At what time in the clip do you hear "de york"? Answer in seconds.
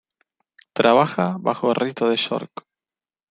2.09-2.49